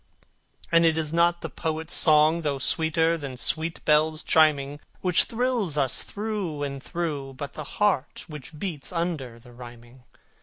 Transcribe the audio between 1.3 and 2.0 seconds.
the poet's